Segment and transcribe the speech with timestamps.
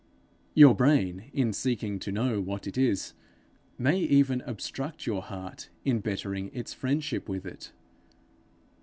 [0.55, 3.13] Your brain in seeking to know what it is,
[3.77, 7.71] may even obstruct your heart in bettering its friendship with it.